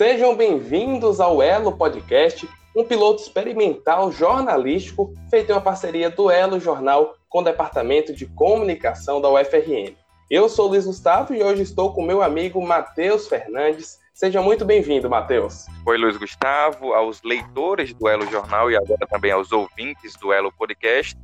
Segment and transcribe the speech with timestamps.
[0.00, 6.58] Sejam bem-vindos ao Elo Podcast, um piloto experimental jornalístico feito em uma parceria do Elo
[6.58, 9.94] Jornal com o Departamento de Comunicação da UFRN.
[10.30, 13.98] Eu sou Luiz Gustavo e hoje estou com meu amigo Matheus Fernandes.
[14.14, 15.66] Seja muito bem-vindo, Matheus.
[15.84, 20.50] Oi, Luiz Gustavo, aos leitores do Elo Jornal e agora também aos ouvintes do Elo
[20.50, 21.14] Podcast.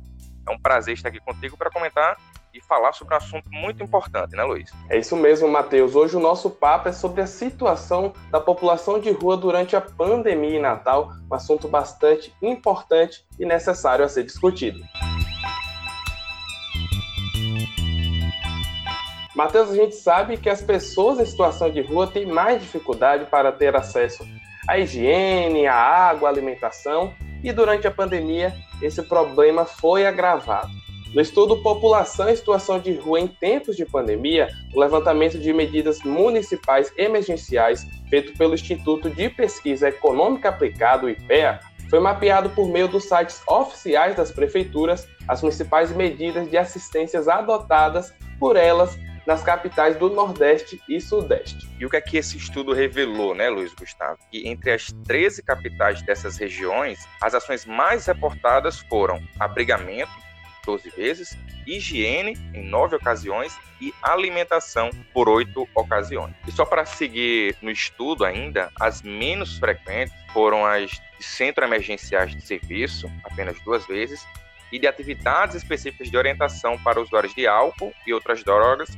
[0.47, 2.15] É um prazer estar aqui contigo para comentar
[2.53, 4.71] e falar sobre um assunto muito importante, né, Luiz?
[4.89, 5.95] É isso mesmo, Matheus.
[5.95, 10.57] Hoje o nosso papo é sobre a situação da população de rua durante a pandemia
[10.57, 14.79] em Natal, um assunto bastante importante e necessário a ser discutido.
[19.35, 23.51] Matheus, a gente sabe que as pessoas em situação de rua têm mais dificuldade para
[23.51, 24.25] ter acesso
[24.67, 30.86] à higiene, à água, à alimentação, e durante a pandemia esse problema foi agravado.
[31.17, 35.99] No estudo População em Situação de Rua em Tempos de Pandemia, o levantamento de medidas
[36.03, 43.05] municipais emergenciais, feito pelo Instituto de Pesquisa Econômica Aplicada, IPEA, foi mapeado por meio dos
[43.05, 48.95] sites oficiais das prefeituras as principais medidas de assistências adotadas por elas
[49.25, 51.67] nas capitais do Nordeste e Sudeste.
[51.79, 54.19] E o que é que esse estudo revelou, né, Luiz Gustavo?
[54.31, 60.26] Que entre as 13 capitais dessas regiões, as ações mais reportadas foram abrigamento,
[60.67, 66.35] 12 vezes, higiene em 9 ocasiões e alimentação por 8 ocasiões.
[66.45, 72.31] E só para seguir no estudo ainda, as menos frequentes foram as de centro emergenciais
[72.31, 74.23] de serviço, apenas duas vezes,
[74.71, 78.89] e de atividades específicas de orientação para usuários de álcool e outras drogas,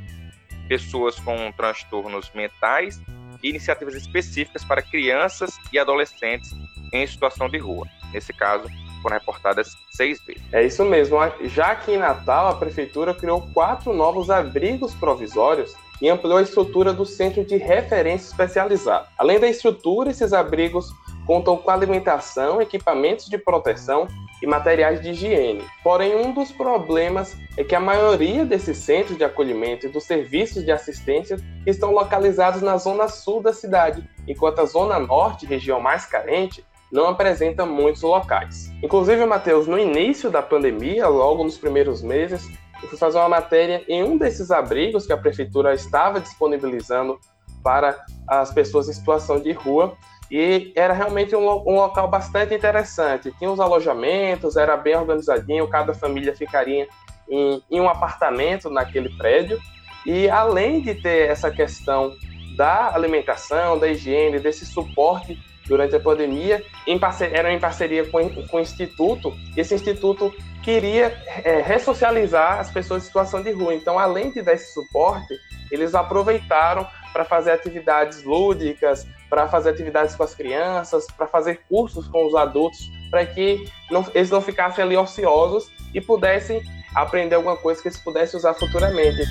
[0.68, 3.02] pessoas com transtornos mentais
[3.42, 6.52] e iniciativas específicas para crianças e adolescentes
[6.92, 7.88] em situação de rua.
[8.12, 8.68] Nesse caso,
[9.02, 10.42] foram reportadas seis vezes.
[10.52, 11.18] É isso mesmo.
[11.46, 16.94] Já que em Natal, a prefeitura criou quatro novos abrigos provisórios e ampliou a estrutura
[16.94, 19.08] do centro de referência especializado.
[19.18, 20.94] Além da estrutura, esses abrigos
[21.26, 24.08] contam com alimentação, equipamentos de proteção
[24.42, 25.64] e materiais de higiene.
[25.84, 30.64] Porém, um dos problemas é que a maioria desses centros de acolhimento e dos serviços
[30.64, 31.38] de assistência
[31.68, 37.08] estão localizados na zona sul da cidade, enquanto a zona norte, região mais carente, não
[37.08, 38.72] apresenta muitos locais.
[38.82, 42.50] Inclusive, Matheus, no início da pandemia, logo nos primeiros meses,
[42.82, 47.20] eu fui fazer uma matéria em um desses abrigos que a prefeitura estava disponibilizando
[47.64, 49.96] para as pessoas em situação de rua.
[50.32, 53.34] E era realmente um, um local bastante interessante.
[53.38, 56.88] Tinha os alojamentos, era bem organizadinho, cada família ficaria
[57.30, 59.60] em, em um apartamento naquele prédio.
[60.06, 62.14] E além de ter essa questão
[62.56, 65.38] da alimentação, da higiene, desse suporte
[65.70, 71.16] durante a pandemia, em parceria, eram em parceria com, com o Instituto, esse Instituto queria
[71.44, 73.74] é, ressocializar as pessoas em situação de rua.
[73.74, 75.34] Então, além de dar esse suporte,
[75.72, 82.08] eles aproveitaram para fazer atividades lúdicas, para fazer atividades com as crianças, para fazer cursos
[82.08, 86.62] com os adultos, para que não, eles não ficassem ali ociosos e pudessem
[86.96, 89.22] aprender alguma coisa que eles pudessem usar futuramente.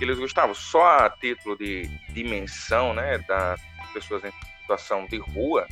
[0.00, 3.60] Eles, Gustavo, só a título de dimensão né, das
[3.92, 5.66] pessoas em situação de rua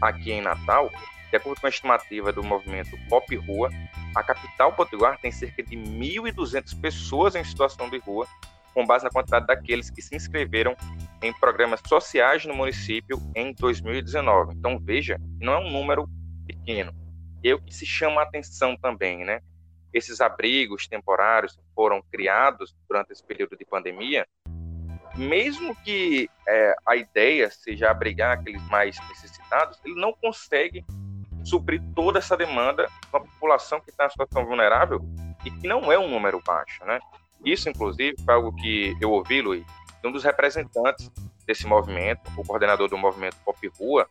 [0.00, 0.90] aqui em Natal,
[1.30, 3.70] de acordo com a estimativa do movimento Pop Rua,
[4.14, 8.26] a capital potiguar tem cerca de 1.200 pessoas em situação de rua,
[8.74, 10.76] com base na quantidade daqueles que se inscreveram
[11.22, 14.54] em programas sociais no município em 2019.
[14.54, 16.08] Então veja, não é um número
[16.46, 16.92] pequeno.
[17.42, 19.40] E é o que se chama a atenção também, né?
[19.92, 24.26] Esses abrigos temporários foram criados durante esse período de pandemia,
[25.16, 30.84] mesmo que é, a ideia seja abrigar aqueles mais necessitados, ele não consegue
[31.44, 35.00] suprir toda essa demanda de uma população que está em situação vulnerável
[35.44, 37.00] e que não é um número baixo, né?
[37.44, 39.64] Isso, inclusive, foi algo que eu ouvi, Luiz,
[40.00, 41.10] de um dos representantes
[41.46, 44.06] desse movimento, o coordenador do movimento Pop Rua,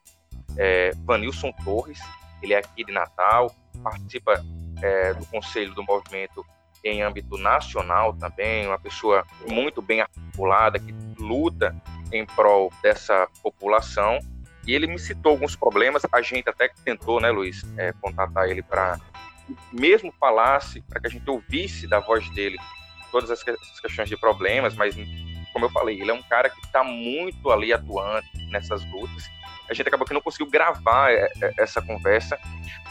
[0.58, 2.00] é, Vanilson Torres,
[2.42, 3.54] ele é aqui de Natal,
[3.84, 4.44] participa
[4.82, 6.46] é, do conselho do movimento
[6.84, 11.76] em âmbito nacional também, uma pessoa muito bem articulada, que luta
[12.12, 14.20] em prol dessa população.
[14.66, 18.62] E ele me citou alguns problemas, a gente até tentou, né, Luiz, é, contatar ele
[18.62, 19.00] para
[19.74, 22.58] mesmo falasse, para que a gente ouvisse da voz dele
[23.12, 24.96] todas essas questões de problemas, mas
[25.60, 29.30] como eu falei, ele é um cara que está muito ali atuante nessas lutas
[29.70, 32.40] a gente acabou que não conseguiu gravar é, é, essa conversa,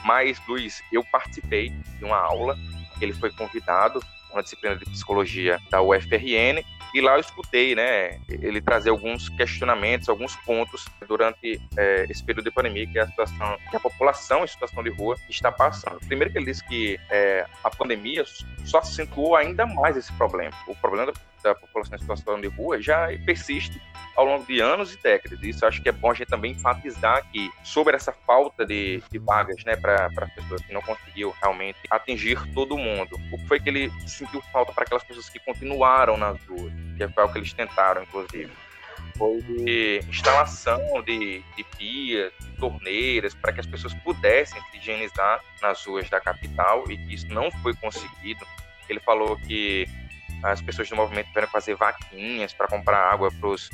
[0.04, 2.56] mas, Luiz, eu participei de uma aula,
[3.00, 4.00] ele foi convidado,
[4.32, 10.08] uma disciplina de psicologia da UFRN, e lá eu escutei, né, ele trazer alguns questionamentos,
[10.08, 14.46] alguns pontos durante é, esse período de pandemia que a situação, que a população em
[14.46, 15.98] situação de rua está passando.
[16.06, 18.24] Primeiro que ele disse que é, a pandemia
[18.64, 21.12] só acentuou ainda mais esse problema, o problema
[21.48, 23.80] dessa população em situação de rua já persiste
[24.16, 25.40] ao longo de anos e décadas.
[25.42, 29.18] Isso acho que é bom a gente também enfatizar aqui sobre essa falta de, de
[29.18, 33.18] vagas né, para as pessoas que não conseguiu realmente atingir todo mundo.
[33.32, 37.02] O que foi que ele sentiu falta para aquelas pessoas que continuaram nas ruas, que
[37.02, 38.50] é o que eles tentaram, inclusive
[39.18, 45.42] foi de instalação de, de pias, de torneiras, para que as pessoas pudessem se higienizar
[45.60, 48.46] nas ruas da capital e que isso não foi conseguido.
[48.88, 49.86] Ele falou que
[50.42, 53.70] as pessoas do movimento tiveram fazer vaquinhas para comprar água para os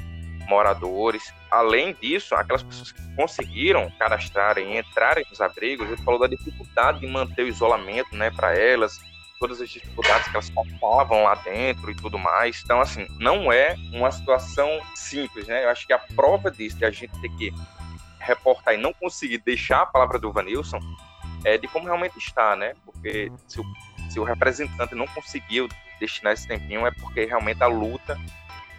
[0.47, 1.33] moradores.
[1.51, 7.01] Além disso, aquelas pessoas que conseguiram cadastrarem e entrarem nos abrigos, ele falou da dificuldade
[7.01, 9.01] de manter o isolamento né, para elas,
[9.39, 12.61] todas as dificuldades que elas passavam lá dentro e tudo mais.
[12.65, 15.65] Então, assim, não é uma situação simples, né?
[15.65, 17.53] Eu acho que a prova disso, que a gente tem que
[18.21, 20.81] reportar e não conseguir deixar a palavra do Vanilson,
[21.45, 22.75] é de como realmente está, né?
[22.85, 23.65] Porque se o,
[24.09, 25.69] se o representante não conseguiu
[26.05, 28.19] destinar esse tempinho, é porque realmente a luta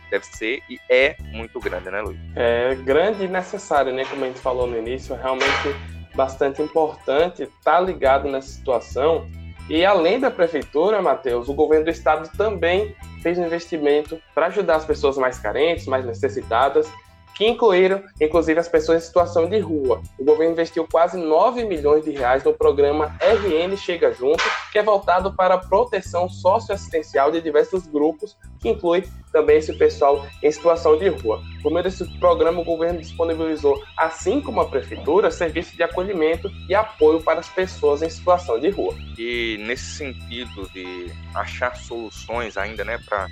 [0.09, 2.19] deve ser e é muito grande, né, Luiz?
[2.35, 4.05] É grande e necessário, né?
[4.05, 5.75] Como a gente falou no início, é realmente
[6.15, 9.29] bastante importante estar ligado nessa situação.
[9.69, 14.75] E além da prefeitura, Matheus, o governo do estado também fez um investimento para ajudar
[14.75, 16.87] as pessoas mais carentes, mais necessitadas,
[17.35, 20.01] que incluíram, inclusive, as pessoas em situação de rua.
[20.17, 24.83] O governo investiu quase 9 milhões de reais no programa RN Chega Junto, que é
[24.83, 29.03] voltado para a proteção socioassistencial de diversos grupos, que inclui
[29.33, 31.41] também esse pessoal em situação de rua.
[31.61, 36.73] Por meio desse programa, o governo disponibilizou, assim como a prefeitura, serviços de acolhimento e
[36.73, 38.95] apoio para as pessoas em situação de rua.
[39.17, 43.27] E nesse sentido de achar soluções ainda, né, para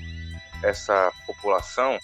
[0.61, 1.97] essa população,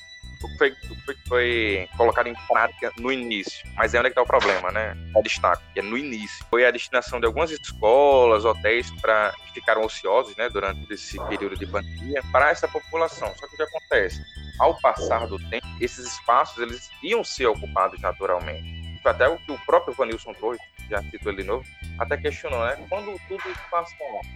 [0.47, 0.75] que foi,
[1.06, 3.68] foi, foi colocado em prática no início.
[3.75, 4.95] Mas é onde é está o problema, né?
[5.15, 6.45] O destaque, que é no início.
[6.50, 11.57] Foi a destinação de algumas escolas, hotéis para que ficaram ociosos, né, durante esse período
[11.57, 13.33] de pandemia, para essa população.
[13.36, 14.21] Só que o que acontece?
[14.59, 18.80] Ao passar do tempo, esses espaços eles iam ser ocupados naturalmente.
[19.06, 21.65] Até o que o próprio Vanilson Torres, já citou ele de novo,
[21.97, 22.77] até questionou, né?
[22.89, 23.95] Quando tudo passa,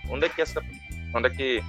[0.10, 0.64] onde é que essa
[1.14, 1.64] onde é que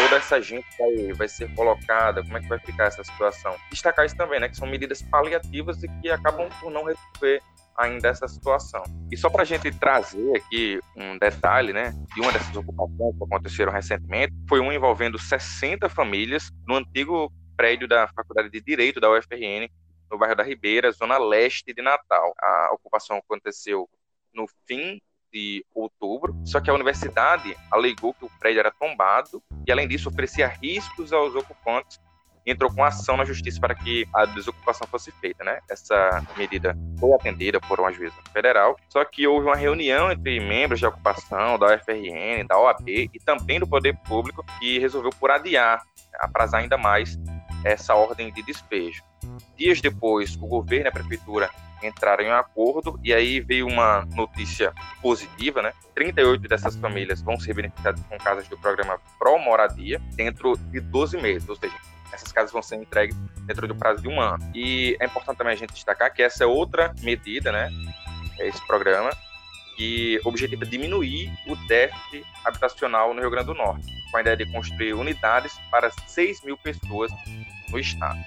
[0.00, 3.54] toda essa gente vai, vai ser colocada, como é que vai ficar essa situação.
[3.70, 7.42] Destacar isso também, né, que são medidas paliativas e que acabam por não resolver
[7.76, 8.82] ainda essa situação.
[9.10, 13.24] E só para a gente trazer aqui um detalhe, né, de uma dessas ocupações que
[13.24, 19.10] aconteceram recentemente, foi uma envolvendo 60 famílias no antigo prédio da Faculdade de Direito da
[19.10, 19.68] UFRN,
[20.10, 22.34] no bairro da Ribeira, zona leste de Natal.
[22.40, 23.88] A ocupação aconteceu
[24.32, 24.98] no fim
[25.32, 30.08] de outubro, só que a universidade alegou que o prédio era tombado e, além disso,
[30.08, 32.00] oferecia riscos aos ocupantes
[32.46, 35.58] entrou com ação na justiça para que a desocupação fosse feita, né?
[35.68, 40.80] Essa medida foi atendida por uma juíza federal, só que houve uma reunião entre membros
[40.80, 45.82] da ocupação, da UFRN, da OAB e também do Poder Público que resolveu por adiar,
[46.18, 47.18] aprazar ainda mais
[47.64, 49.02] essa ordem de despejo.
[49.56, 51.50] Dias depois, o governo e a prefeitura
[51.82, 55.72] entraram em um acordo e aí veio uma notícia positiva, né?
[55.94, 61.16] 38 dessas famílias vão ser beneficiadas com casas do programa Pro Moradia dentro de 12
[61.18, 61.74] meses, ou seja,
[62.12, 63.16] essas casas vão ser entregues
[63.46, 64.50] dentro do prazo de um ano.
[64.54, 67.70] E é importante também a gente destacar que essa é outra medida, né?
[68.38, 69.10] É esse programa
[69.76, 74.44] que objetiva diminuir o déficit habitacional no Rio Grande do Norte, com a ideia de
[74.52, 77.10] construir unidades para 6 mil pessoas
[77.70, 78.18] no estado.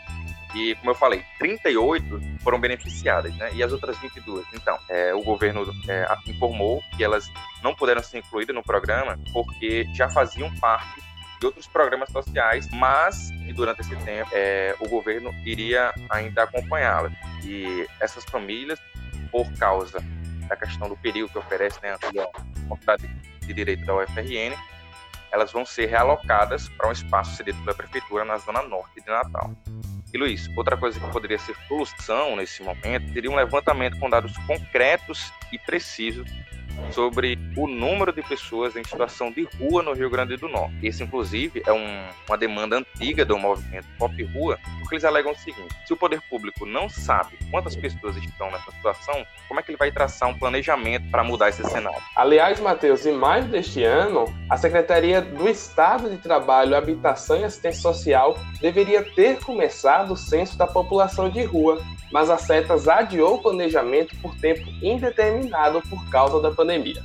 [0.54, 3.52] E, como eu falei, 38 foram beneficiadas, né?
[3.54, 4.46] E as outras 22.
[4.54, 7.30] Então, é, o governo é, informou que elas
[7.64, 11.02] não puderam ser incluídas no programa porque já faziam parte
[11.40, 17.12] de outros programas sociais, mas durante esse tempo é, o governo iria ainda acompanhá-las.
[17.44, 18.80] E essas famílias,
[19.32, 20.00] por causa
[20.48, 23.08] da questão do período que oferece né, a Faculdade
[23.42, 24.56] de Direito da UFRN,
[25.34, 29.52] elas vão ser realocadas para um espaço cedido pela Prefeitura na Zona Norte de Natal.
[30.14, 34.38] E Luiz, outra coisa que poderia ser solução nesse momento seria um levantamento com dados
[34.46, 36.30] concretos e precisos
[36.92, 40.76] sobre o número de pessoas em situação de rua no Rio Grande do Norte.
[40.84, 45.36] Esse, inclusive, é um, uma demanda antiga do movimento Pop Rua, porque eles alegam o
[45.36, 49.72] seguinte: se o poder público não sabe quantas pessoas estão nessa situação, como é que
[49.72, 52.02] ele vai traçar um planejamento para mudar esse cenário?
[52.16, 57.82] Aliás, Matheus, em maio deste ano, a Secretaria do Estado de Trabalho, Habitação e Assistência
[57.82, 61.82] Social deveria ter começado o censo da população de rua,
[62.14, 67.02] mas a Cetas adiou o planejamento por tempo indeterminado por causa da pandemia.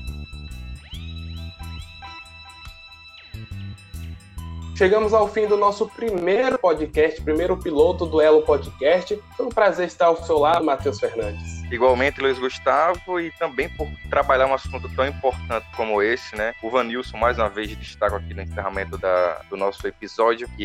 [4.76, 9.18] Chegamos ao fim do nosso primeiro podcast, primeiro piloto do Elo Podcast.
[9.34, 11.57] Foi um prazer estar ao seu lado, Matheus Fernandes.
[11.70, 16.54] Igualmente, Luiz Gustavo, e também por trabalhar um assunto tão importante como esse, né?
[16.62, 20.62] O Vanilson, mais uma vez, destaca aqui no encerramento da, do nosso episódio, que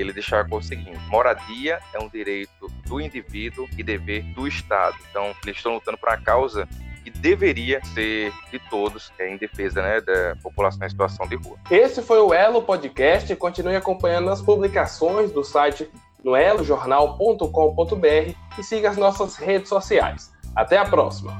[0.00, 4.96] ele deixava o seguinte: moradia é um direito do indivíduo e dever do Estado.
[5.10, 6.68] Então, eles estão lutando por uma causa
[7.02, 11.56] que deveria ser de todos é, em defesa né, da população em situação de rua.
[11.70, 13.34] Esse foi o Elo Podcast.
[13.36, 15.88] Continue acompanhando as publicações do site
[16.24, 20.35] no elojornal.com.br e siga as nossas redes sociais.
[20.56, 21.36] Até a próxima!